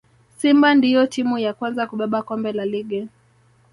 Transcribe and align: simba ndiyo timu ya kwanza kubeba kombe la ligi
simba 0.37 0.75
ndiyo 0.75 1.07
timu 1.07 1.37
ya 1.37 1.53
kwanza 1.53 1.87
kubeba 1.87 2.19
kombe 2.27 2.51
la 2.53 2.65
ligi 2.71 3.07